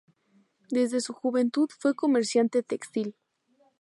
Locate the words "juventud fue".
1.13-1.93